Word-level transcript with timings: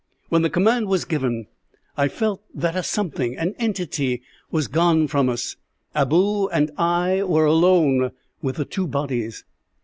"When 0.29 0.41
the 0.41 0.49
command 0.49 0.87
was 0.87 1.05
given, 1.05 1.45
I 1.95 2.07
felt 2.07 2.41
that 2.55 2.75
a 2.75 2.81
something 2.81 3.37
an 3.37 3.53
entity 3.59 4.23
was 4.49 4.67
gone 4.67 5.07
from 5.07 5.29
us. 5.29 5.57
Abou 5.93 6.47
and 6.49 6.71
I 6.75 7.21
were 7.21 7.45
alone 7.45 8.09
with 8.41 8.55
the 8.55 8.65
two 8.65 8.87
bodies. 8.87 9.43